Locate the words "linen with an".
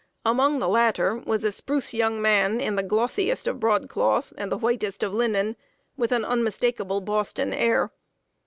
5.13-6.25